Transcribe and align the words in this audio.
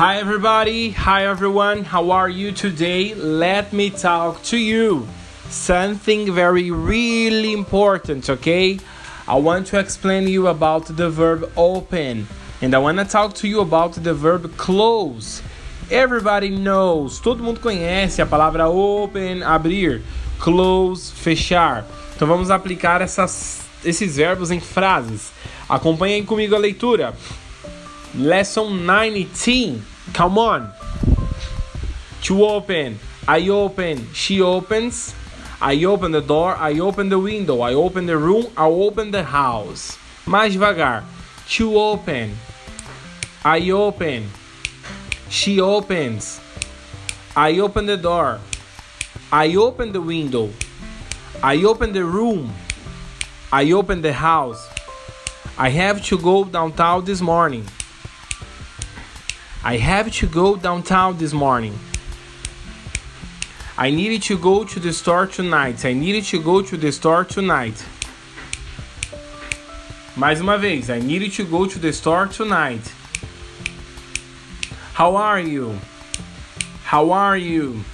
Hi, 0.00 0.16
everybody. 0.16 0.92
Hi, 0.92 1.26
everyone. 1.26 1.84
How 1.84 2.10
are 2.12 2.30
you 2.30 2.52
today? 2.52 3.12
Let 3.14 3.74
me 3.74 3.90
talk 3.90 4.42
to 4.44 4.56
you. 4.56 5.06
Something 5.50 6.32
very, 6.32 6.70
really 6.70 7.52
important, 7.52 8.30
okay? 8.30 8.78
I 9.28 9.34
want 9.34 9.66
to 9.66 9.78
explain 9.78 10.26
you 10.26 10.46
about 10.46 10.86
the 10.86 11.10
verb 11.10 11.52
open, 11.54 12.26
and 12.62 12.74
I 12.74 12.78
want 12.78 12.96
to 12.96 13.04
talk 13.04 13.34
to 13.42 13.46
you 13.46 13.60
about 13.60 13.92
the 13.92 14.14
verb 14.14 14.56
close. 14.56 15.42
Everybody 15.90 16.48
knows, 16.48 17.20
todo 17.20 17.42
mundo 17.42 17.60
conhece 17.60 18.22
a 18.22 18.26
palavra 18.26 18.70
open, 18.70 19.42
abrir, 19.42 20.00
close, 20.38 21.12
fechar. 21.12 21.84
Então 22.16 22.26
vamos 22.26 22.50
aplicar 22.50 23.02
essas, 23.02 23.60
esses 23.84 24.16
verbos 24.16 24.50
em 24.50 24.60
frases. 24.60 25.30
Acompanhem 25.68 26.24
comigo 26.24 26.54
a 26.54 26.58
leitura. 26.58 27.14
Lesson 28.14 28.76
19. 28.76 29.80
Come 30.12 30.38
on. 30.38 30.72
To 32.22 32.44
open. 32.44 32.98
I 33.26 33.48
open. 33.48 34.12
She 34.12 34.40
opens. 34.40 35.14
I 35.60 35.84
open 35.84 36.12
the 36.12 36.20
door. 36.20 36.56
I 36.56 36.78
open 36.78 37.08
the 37.08 37.18
window. 37.18 37.60
I 37.60 37.74
open 37.74 38.06
the 38.06 38.16
room. 38.16 38.46
I 38.56 38.64
open 38.64 39.10
the 39.10 39.24
house. 39.24 39.98
Mais 40.26 40.54
devagar. 40.54 41.04
To 41.56 41.78
open. 41.78 42.36
I 43.44 43.70
open. 43.70 44.28
She 45.28 45.60
opens. 45.60 46.40
I 47.36 47.58
open 47.58 47.86
the 47.86 47.96
door. 47.96 48.40
I 49.32 49.54
open 49.54 49.92
the 49.92 50.00
window. 50.00 50.50
I 51.42 51.62
open 51.62 51.92
the 51.92 52.04
room. 52.04 52.52
I 53.52 53.70
open 53.72 54.02
the 54.02 54.12
house. 54.12 54.68
I 55.56 55.70
have 55.70 56.04
to 56.06 56.18
go 56.18 56.44
downtown 56.44 57.04
this 57.04 57.20
morning. 57.20 57.64
I 59.62 59.76
have 59.76 60.10
to 60.10 60.26
go 60.26 60.56
downtown 60.56 61.18
this 61.18 61.34
morning. 61.34 61.78
I 63.76 63.90
needed 63.90 64.22
to 64.22 64.38
go 64.38 64.64
to 64.64 64.80
the 64.80 64.92
store 64.92 65.26
tonight. 65.26 65.84
I 65.84 65.92
needed 65.92 66.24
to 66.24 66.42
go 66.42 66.62
to 66.62 66.76
the 66.78 66.90
store 66.90 67.24
tonight. 67.24 67.84
Mais 70.16 70.40
uma 70.40 70.56
vez. 70.56 70.88
I 70.88 70.98
needed 70.98 71.32
to 71.32 71.44
go 71.44 71.66
to 71.66 71.78
the 71.78 71.92
store 71.92 72.26
tonight. 72.26 72.90
How 74.94 75.16
are 75.16 75.40
you? 75.40 75.78
How 76.84 77.10
are 77.12 77.36
you? 77.36 77.84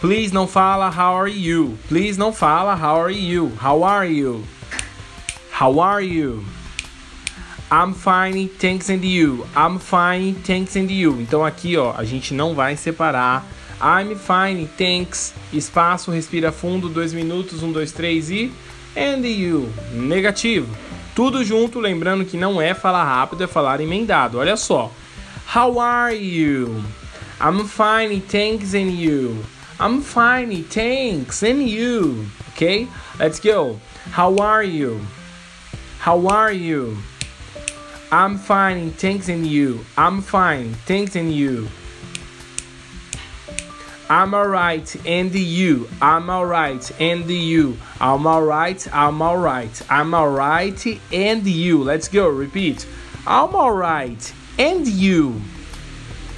Please 0.00 0.32
não 0.32 0.48
fala 0.48 0.90
how 0.90 1.14
are 1.14 1.28
you. 1.28 1.76
Please 1.88 2.16
não 2.16 2.32
fala 2.32 2.76
how 2.76 3.00
are 3.00 3.10
you. 3.10 3.50
How 3.56 3.82
are 3.82 4.06
you? 4.06 4.44
How 5.50 5.80
are 5.80 6.00
you? 6.02 6.44
I'm 7.72 7.94
fine, 7.94 8.48
thanks 8.48 8.90
and 8.90 9.02
you. 9.02 9.46
I'm 9.56 9.78
fine, 9.78 10.34
thanks 10.44 10.76
and 10.76 10.90
you. 10.90 11.18
Então 11.22 11.42
aqui, 11.42 11.74
ó, 11.78 11.94
a 11.96 12.04
gente 12.04 12.34
não 12.34 12.54
vai 12.54 12.76
separar. 12.76 13.46
I'm 13.80 14.14
fine, 14.14 14.68
thanks. 14.76 15.32
Espaço, 15.54 16.10
respira 16.10 16.52
fundo, 16.52 16.90
dois 16.90 17.14
minutos, 17.14 17.62
um, 17.62 17.72
dois, 17.72 17.90
três 17.90 18.28
e 18.28 18.52
and 18.94 19.26
you. 19.26 19.72
Negativo. 19.90 20.68
Tudo 21.14 21.42
junto, 21.42 21.80
lembrando 21.80 22.26
que 22.26 22.36
não 22.36 22.60
é 22.60 22.74
falar 22.74 23.04
rápido, 23.04 23.44
é 23.44 23.46
falar 23.46 23.80
emendado. 23.80 24.36
Olha 24.36 24.58
só. 24.58 24.92
How 25.56 25.80
are 25.80 26.14
you? 26.14 26.84
I'm 27.40 27.66
fine, 27.66 28.20
thanks 28.20 28.74
and 28.74 28.90
you. 28.90 29.42
I'm 29.80 30.02
fine, 30.02 30.62
thanks 30.64 31.42
and 31.42 31.62
you. 31.62 32.26
Okay? 32.54 32.86
Let's 33.18 33.40
go. 33.40 33.80
How 34.14 34.38
are 34.42 34.68
you? 34.68 35.00
How 36.04 36.28
are 36.30 36.54
you? 36.54 36.98
I'm 38.14 38.36
fine, 38.36 38.90
thanks 38.90 39.30
and 39.30 39.46
you. 39.46 39.86
I'm 39.96 40.20
fine, 40.20 40.74
thanks 40.84 41.16
and 41.16 41.32
you. 41.32 41.70
I'm 44.10 44.34
alright, 44.34 44.94
and 45.06 45.34
you. 45.34 45.88
I'm 46.02 46.28
alright, 46.28 47.00
and 47.00 47.30
you. 47.30 47.78
I'm 47.98 48.26
alright, 48.26 48.86
I'm 48.92 49.22
alright. 49.22 49.80
I'm 49.88 50.12
alright, 50.12 50.86
and 51.10 51.46
you. 51.46 51.82
Let's 51.82 52.08
go, 52.08 52.28
repeat. 52.28 52.86
I'm 53.26 53.54
alright, 53.54 54.34
and 54.58 54.86
you. 54.86 55.40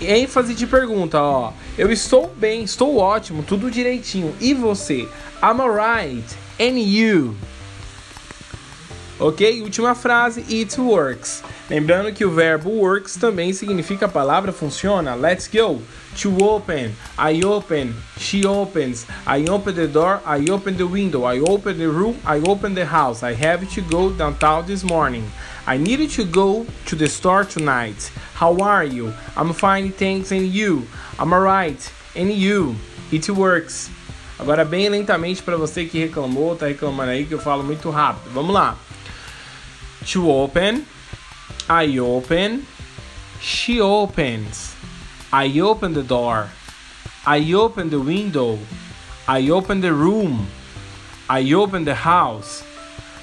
ênfase 0.00 0.54
de 0.54 0.68
pergunta, 0.68 1.20
ó. 1.20 1.52
Eu 1.76 1.90
estou 1.90 2.32
bem, 2.36 2.62
estou 2.62 2.96
ótimo, 2.98 3.42
tudo 3.42 3.72
direitinho. 3.72 4.32
E 4.40 4.54
você? 4.54 5.08
I'm 5.42 5.60
alright, 5.60 6.36
and 6.60 6.78
you. 6.78 7.34
Ok? 9.18 9.62
Última 9.62 9.96
frase, 9.96 10.44
it 10.48 10.78
works. 10.78 11.42
Lembrando 11.68 12.12
que 12.12 12.24
o 12.24 12.30
verbo 12.30 12.70
works 12.70 13.16
também 13.16 13.52
significa 13.52 14.06
a 14.06 14.08
palavra 14.08 14.52
funciona. 14.52 15.16
Let's 15.16 15.48
go. 15.48 15.82
To 16.22 16.44
open, 16.44 16.94
I 17.18 17.44
open, 17.44 17.92
she 18.18 18.46
opens, 18.46 19.04
I 19.26 19.44
open 19.50 19.74
the 19.74 19.88
door, 19.88 20.20
I 20.24 20.48
open 20.48 20.76
the 20.76 20.86
window, 20.86 21.24
I 21.24 21.40
open 21.40 21.76
the 21.76 21.88
room, 21.88 22.16
I 22.24 22.40
open 22.48 22.74
the 22.74 22.86
house. 22.86 23.22
I 23.22 23.34
have 23.34 23.66
to 23.74 23.82
go 23.82 24.10
downtown 24.10 24.64
this 24.64 24.84
morning. 24.84 25.24
I 25.66 25.76
needed 25.76 26.10
to 26.12 26.24
go 26.24 26.64
to 26.86 26.96
the 26.96 27.08
store 27.08 27.44
tonight. 27.44 28.12
How 28.34 28.56
are 28.62 28.84
you? 28.84 29.12
I'm 29.36 29.52
fine, 29.52 29.90
thanks, 29.90 30.30
and 30.30 30.46
you? 30.46 30.86
I'm 31.18 31.32
alright, 31.32 31.92
and 32.14 32.32
you? 32.32 32.76
It 33.10 33.28
works. 33.28 33.90
Agora 34.38 34.64
bem 34.64 34.88
lentamente 34.88 35.42
para 35.42 35.56
você 35.56 35.84
que 35.84 35.98
reclamou, 35.98 36.54
tá 36.54 36.66
reclamando 36.68 37.10
aí 37.10 37.26
que 37.26 37.34
eu 37.34 37.40
falo 37.40 37.64
muito 37.64 37.90
rápido. 37.90 38.30
Vamos 38.32 38.54
lá. 38.54 38.78
To 40.12 40.28
open, 40.28 40.86
I 41.68 41.98
open, 41.98 42.64
she 43.40 43.80
opens. 43.80 44.76
I 45.32 45.58
open 45.58 45.94
the 45.94 46.04
door. 46.04 46.48
I 47.26 47.52
open 47.52 47.90
the 47.90 47.98
window. 47.98 48.58
I 49.26 49.48
open 49.50 49.80
the 49.80 49.92
room. 49.92 50.46
I 51.28 51.52
open 51.52 51.84
the 51.84 51.96
house. 51.96 52.62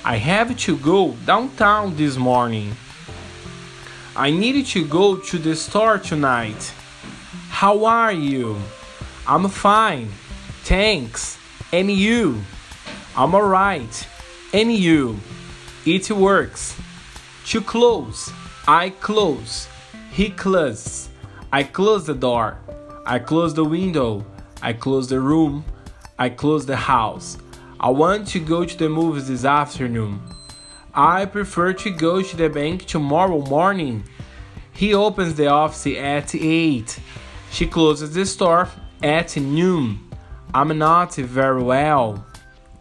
I 0.04 0.18
have 0.18 0.58
to 0.58 0.78
go 0.78 1.14
downtown 1.26 1.96
this 1.96 2.18
morning. 2.18 2.76
I 4.14 4.32
needed 4.32 4.66
to 4.76 4.86
go 4.86 5.16
to 5.16 5.38
the 5.38 5.56
store 5.56 5.98
tonight. 5.98 6.74
How 7.48 7.86
are 7.86 8.12
you? 8.12 8.58
I'm 9.26 9.48
fine. 9.48 10.10
Thanks. 10.64 11.38
And 11.72 11.90
you? 11.90 12.42
I'm 13.16 13.34
alright. 13.34 14.08
And 14.54 14.74
you? 14.74 15.20
It 15.86 16.12
works. 16.12 16.76
To 17.48 17.62
close. 17.62 18.32
I 18.68 18.90
close. 18.90 19.68
He 20.12 20.30
closes. 20.30 21.10
I 21.52 21.64
close 21.64 22.06
the 22.06 22.14
door. 22.14 22.58
I 23.06 23.20
close 23.20 23.54
the 23.54 23.66
window. 23.66 24.26
I 24.62 24.74
close 24.74 25.10
the 25.10 25.20
room. 25.20 25.66
I 26.18 26.30
close 26.30 26.66
the 26.66 26.78
house. 26.78 27.38
I 27.80 27.90
want 27.90 28.28
to 28.30 28.40
go 28.40 28.64
to 28.64 28.78
the 28.78 28.88
movies 28.88 29.28
this 29.28 29.44
afternoon. 29.44 30.22
I 30.94 31.26
prefer 31.26 31.74
to 31.74 31.92
go 31.92 32.22
to 32.22 32.38
the 32.38 32.50
bank 32.50 32.86
tomorrow 32.86 33.42
morning. 33.42 34.06
He 34.72 34.94
opens 34.94 35.36
the 35.36 35.48
office 35.48 35.98
at 35.98 36.34
8. 36.34 37.00
She 37.52 37.68
closes 37.68 38.14
the 38.14 38.26
store 38.26 38.70
at 39.04 39.36
noon. 39.36 40.00
I'm 40.54 40.78
not 40.78 41.16
very 41.16 41.62
well. 41.62 42.26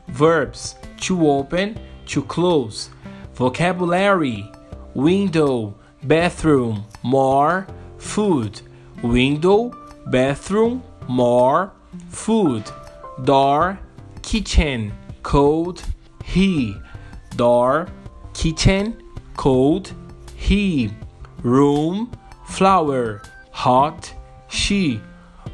Verbs 0.09 0.77
to 1.01 1.29
open, 1.29 1.81
to 2.07 2.23
close. 2.23 2.91
Vocabulary 3.43 4.49
window, 4.95 5.75
bathroom, 6.05 6.85
more, 7.03 7.67
food. 7.99 8.61
Window, 9.03 9.73
bathroom, 10.07 10.85
more, 11.09 11.73
food. 12.09 12.63
Door, 13.25 13.81
kitchen, 14.23 14.93
cold, 15.25 15.83
he. 16.25 16.77
Door, 17.35 17.89
kitchen, 18.33 19.03
cold, 19.37 19.93
he. 20.37 20.93
Room, 21.43 22.13
flower, 22.47 23.23
hot, 23.51 24.15
she. 24.49 25.01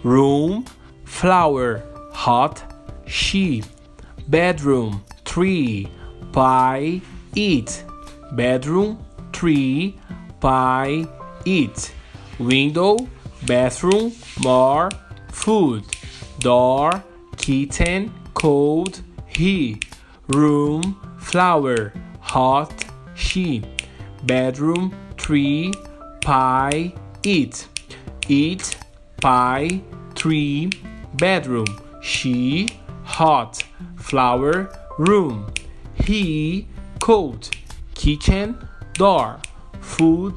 Room, 0.02 0.66
flower, 1.06 1.82
hot, 2.12 2.62
she. 3.06 3.62
Bedroom, 4.28 5.02
tree, 5.24 5.88
pie, 6.32 7.00
eat. 7.38 7.84
Bedroom, 8.32 8.98
tree, 9.32 9.96
pie, 10.40 11.06
eat. 11.44 11.92
Window, 12.38 12.96
bathroom, 13.46 14.12
more, 14.42 14.90
food. 15.30 15.84
Door, 16.40 17.04
kitten, 17.36 18.12
cold, 18.34 19.00
he. 19.26 19.80
Room, 20.28 20.82
flower, 21.18 21.92
hot, 22.20 22.84
she. 23.14 23.62
Bedroom, 24.24 24.92
tree, 25.16 25.72
pie, 26.20 26.92
eat. 27.22 27.68
Eat, 28.28 28.76
pie, 29.22 29.80
tree, 30.14 30.70
bedroom. 31.14 31.66
She, 32.02 32.68
hot, 33.04 33.62
flower, 33.96 34.70
room. 34.98 35.52
He, 35.94 36.68
cold, 37.00 37.50
kitchen, 37.94 38.56
door. 38.94 39.38
Food, 39.80 40.34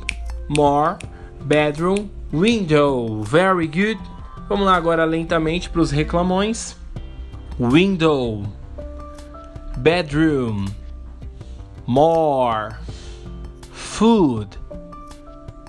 more, 0.50 0.98
bedroom, 1.46 2.10
Window, 2.32 3.22
very 3.24 3.68
good. 3.68 4.00
Vamos 4.48 4.66
lá 4.66 4.76
agora 4.76 5.04
lentamente 5.04 5.70
para 5.70 5.82
os 5.82 5.92
reclamões. 5.92 6.76
Window, 7.60 8.46
bedroom, 9.78 10.68
more, 11.86 12.78
food, 13.72 14.58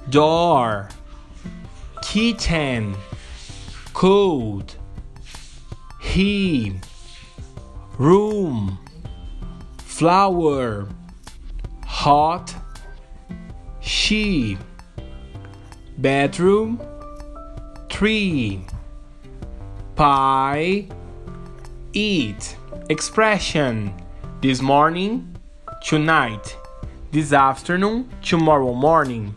door, 0.08 0.88
kitten, 2.02 2.94
cold, 3.92 4.76
he, 6.00 6.76
room, 7.98 8.78
flower, 10.02 10.88
hot, 11.86 12.52
she, 13.80 14.58
bedroom, 15.96 16.82
tree, 17.88 18.66
pie, 19.94 20.88
eat, 21.92 22.56
expression, 22.90 23.94
this 24.40 24.60
morning, 24.60 25.36
tonight, 25.84 26.56
this 27.12 27.32
afternoon, 27.32 28.10
tomorrow 28.22 28.74
morning, 28.74 29.32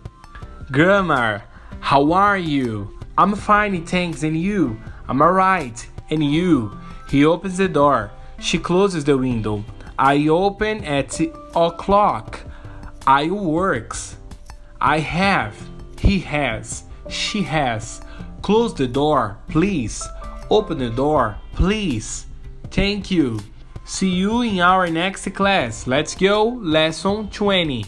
grammar, 0.71 1.44
how 1.79 2.12
are 2.12 2.39
you? 2.39 2.89
I'm 3.19 3.35
fine, 3.35 3.85
thanks, 3.85 4.23
and 4.23 4.35
you? 4.35 4.81
I'm 5.07 5.21
alright, 5.21 5.88
and 6.09 6.23
you? 6.23 6.75
He 7.07 7.23
opens 7.23 7.57
the 7.57 7.67
door, 7.67 8.09
she 8.39 8.57
closes 8.57 9.06
the 9.06 9.15
window. 9.15 9.63
I 9.97 10.27
open 10.27 10.83
at 10.83 11.19
o'clock. 11.56 12.42
I 13.07 13.30
works. 13.30 14.18
I 14.81 15.00
have. 15.00 15.56
He 16.00 16.19
has. 16.19 16.83
She 17.09 17.44
has. 17.44 18.01
Close 18.42 18.74
the 18.74 18.88
door, 18.88 19.38
please. 19.47 20.03
Open 20.50 20.77
the 20.77 20.89
door, 20.89 21.38
please. 21.53 22.25
Thank 22.71 23.09
you. 23.09 23.39
See 23.86 24.09
you 24.09 24.42
in 24.42 24.59
our 24.59 24.88
next 24.88 25.31
class. 25.33 25.88
Let's 25.88 26.15
go. 26.15 26.44
Lesson 26.44 27.30
20. 27.30 27.86